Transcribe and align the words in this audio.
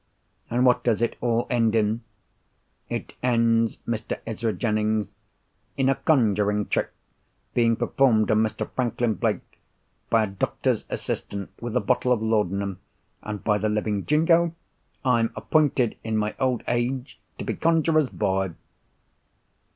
And 0.49 0.65
what 0.65 0.83
does 0.83 1.03
it 1.03 1.15
all 1.21 1.45
end 1.51 1.75
in? 1.75 2.01
It 2.89 3.13
ends, 3.21 3.77
Mr. 3.87 4.17
Ezra 4.25 4.51
Jennings, 4.51 5.13
in 5.77 5.89
a 5.89 5.93
conjuring 5.93 6.69
trick 6.69 6.89
being 7.53 7.75
performed 7.75 8.31
on 8.31 8.39
Mr. 8.41 8.67
Franklin 8.71 9.13
Blake, 9.13 9.59
by 10.09 10.23
a 10.23 10.27
doctor's 10.27 10.85
assistant 10.89 11.51
with 11.61 11.75
a 11.75 11.79
bottle 11.81 12.11
of 12.11 12.23
laudanum—and 12.23 13.43
by 13.43 13.59
the 13.59 13.69
living 13.69 14.07
jingo, 14.07 14.55
I'm 15.05 15.31
appointed, 15.35 15.95
in 16.03 16.17
my 16.17 16.33
old 16.39 16.63
age, 16.67 17.19
to 17.37 17.45
be 17.45 17.53
conjurer's 17.53 18.09
boy!" 18.09 18.53